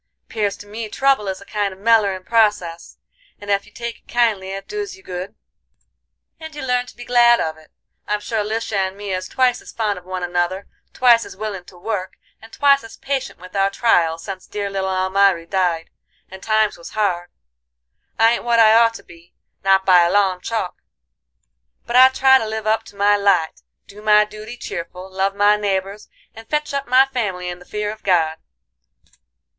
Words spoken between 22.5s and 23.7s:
up to my light,